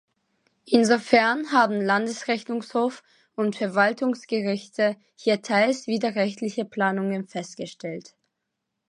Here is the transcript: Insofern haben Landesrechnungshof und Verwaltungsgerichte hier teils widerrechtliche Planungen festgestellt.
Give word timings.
Insofern 0.65 1.51
haben 1.51 1.79
Landesrechnungshof 1.79 3.03
und 3.35 3.55
Verwaltungsgerichte 3.55 4.95
hier 5.15 5.43
teils 5.43 5.85
widerrechtliche 5.85 6.65
Planungen 6.65 7.27
festgestellt. 7.27 8.15